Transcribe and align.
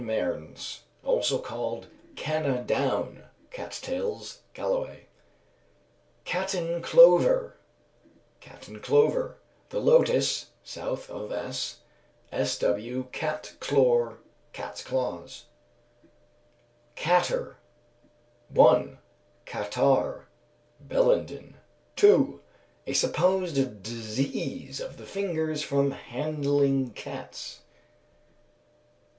Mearns; 0.03 0.81
also 1.03 1.37
called 1.37 1.85
Canna 2.15 2.63
down, 2.63 3.21
Cat 3.51 3.77
Tails 3.83 4.39
(Galloway). 4.55 5.05
Catten 6.25 6.81
Clover., 6.81 7.57
Cat 8.39 8.67
in 8.67 8.79
Clover. 8.79 9.37
The 9.69 9.79
Lotus 9.79 10.47
(South 10.63 11.07
of 11.11 11.31
S.). 11.31 11.81
Sw., 12.33 13.03
Katt 13.11 13.53
klor 13.59 14.17
(Cat's 14.53 14.83
Claws). 14.83 15.45
Catter. 16.95 17.57
1. 18.49 18.97
Catarrh 19.45 20.27
(BELLENDEN). 20.79 21.57
2. 21.95 22.41
A 22.87 22.93
supposed 22.93 23.83
disease 23.83 24.79
of 24.81 24.97
the 24.97 25.05
fingers 25.05 25.61
from 25.61 25.91
handling 25.91 26.89
cats. 26.89 27.59